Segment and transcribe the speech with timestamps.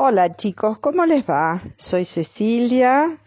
[0.00, 1.60] Hola chicos, ¿cómo les va?
[1.76, 3.18] Soy Cecilia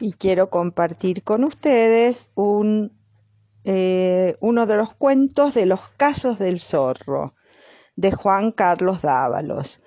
[0.00, 2.90] y quiero compartir con ustedes un,
[3.62, 7.34] eh, uno de los cuentos de los casos del zorro
[7.94, 9.80] de Juan Carlos Dávalos.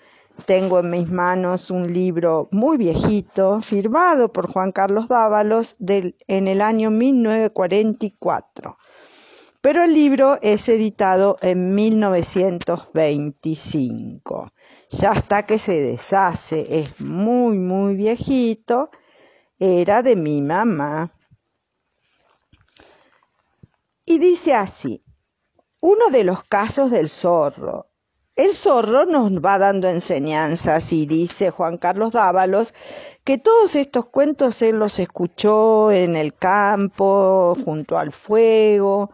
[0.45, 6.47] Tengo en mis manos un libro muy viejito, firmado por Juan Carlos Dávalos del, en
[6.47, 8.77] el año 1944
[9.61, 14.51] pero el libro es editado en 1925.
[14.89, 18.89] Ya hasta que se deshace, es muy, muy viejito,
[19.59, 21.13] era de mi mamá.
[24.03, 25.03] Y dice así,
[25.79, 27.85] uno de los casos del zorro.
[28.35, 32.73] El zorro nos va dando enseñanzas y dice Juan Carlos Dávalos
[33.23, 39.11] que todos estos cuentos él los escuchó en el campo, junto al fuego,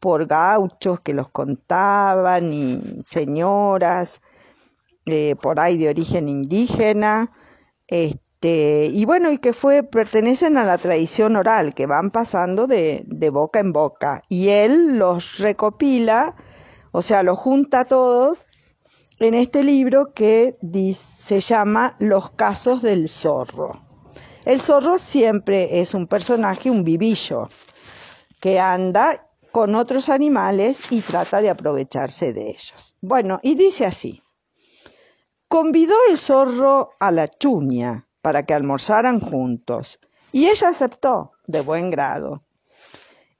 [0.00, 4.20] por gauchos que los contaban y señoras
[5.06, 7.32] eh, por ahí de origen indígena,
[7.86, 13.04] este, y bueno, y que fue, pertenecen a la tradición oral, que van pasando de,
[13.06, 16.36] de boca en boca, y él los recopila,
[16.92, 18.38] o sea, los junta todos
[19.18, 20.58] en este libro que
[20.94, 23.82] se llama Los casos del zorro.
[24.44, 27.48] El zorro siempre es un personaje, un vivillo,
[28.40, 32.96] que anda con otros animales y trata de aprovecharse de ellos.
[33.00, 34.22] Bueno, y dice así,
[35.48, 40.00] convidó el zorro a la chuña para que almorzaran juntos,
[40.32, 42.44] y ella aceptó de buen grado.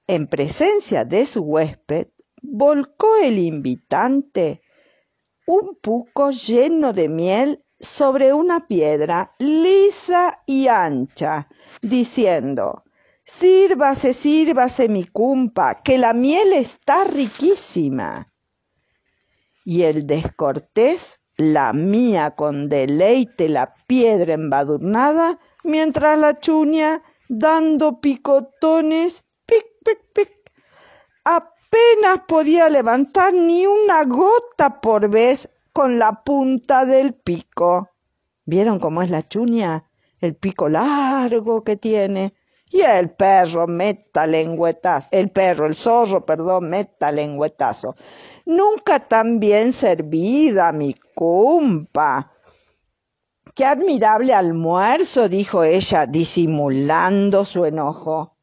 [0.06, 2.09] En presencia de su huésped,
[2.41, 4.62] volcó el invitante
[5.47, 11.48] un puco lleno de miel sobre una piedra lisa y ancha,
[11.81, 12.84] diciendo
[13.29, 18.33] Sírvase, sírvase mi cumpa, que la miel está riquísima.
[19.67, 29.67] Y el descortés lamía con deleite la piedra embadurnada, mientras la chuña, dando picotones, pic,
[29.84, 30.31] pic, pic,
[31.22, 37.91] apenas podía levantar ni una gota por vez con la punta del pico.
[38.47, 39.84] ¿Vieron cómo es la chuña?
[40.19, 42.38] El pico largo que tiene
[42.71, 47.95] y el perro meta lengüetazo, el perro, el zorro, perdón, meta lengüetazo.
[48.47, 52.33] Nunca tan bien servida, mi cumpa.
[53.55, 58.37] Qué admirable almuerzo, dijo ella, disimulando su enojo.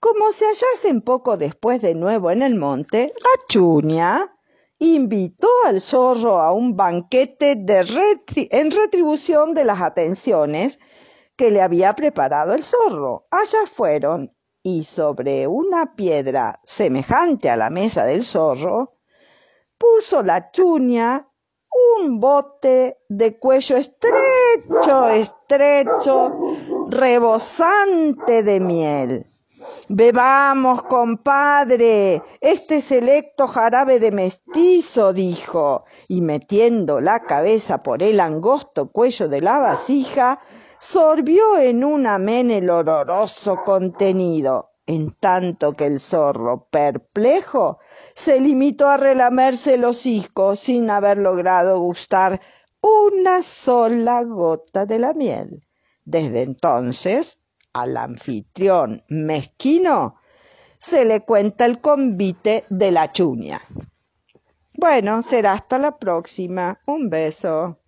[0.00, 4.36] Como se hallasen poco después de nuevo en el monte, la chuña
[4.78, 10.78] invitó al zorro a un banquete en retribución de las atenciones
[11.36, 13.26] que le había preparado el zorro.
[13.30, 18.98] Allá fueron, y sobre una piedra semejante a la mesa del zorro,
[19.78, 21.28] puso la chuña
[21.98, 26.32] un bote de cuello estrecho, estrecho,
[26.88, 29.26] rebosante de miel.
[29.88, 38.90] Bebamos, compadre, este selecto jarabe de mestizo, dijo, y metiendo la cabeza por el angosto
[38.90, 40.40] cuello de la vasija,
[40.84, 47.78] sorbió en un amén el oloroso contenido, en tanto que el zorro, perplejo,
[48.14, 52.38] se limitó a relamerse los hocico sin haber logrado gustar
[52.82, 55.66] una sola gota de la miel.
[56.04, 57.38] Desde entonces,
[57.72, 60.16] al anfitrión mezquino
[60.78, 63.62] se le cuenta el convite de la chuña.
[64.74, 66.76] Bueno, será hasta la próxima.
[66.84, 67.78] Un beso.